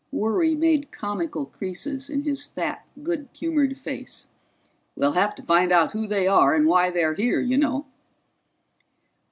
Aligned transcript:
Worry 0.11 0.55
made 0.55 0.91
comical 0.91 1.45
creases 1.45 2.09
in 2.09 2.23
his 2.23 2.43
fat, 2.47 2.83
good 3.03 3.29
humored 3.37 3.77
face. 3.77 4.29
"We'll 4.95 5.11
have 5.11 5.35
to 5.35 5.43
find 5.43 5.71
out 5.71 5.91
who 5.91 6.07
they 6.07 6.27
are 6.27 6.55
and 6.55 6.65
why 6.65 6.89
they're 6.89 7.13
here, 7.13 7.39
you 7.39 7.59
know." 7.59 7.85